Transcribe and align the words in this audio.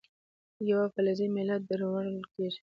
یوه 0.69 0.85
فلزي 0.93 1.27
میله 1.35 1.57
درول 1.67 2.09
کیږي. 2.33 2.59